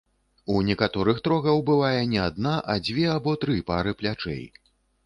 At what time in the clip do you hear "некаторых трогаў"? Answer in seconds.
0.69-1.61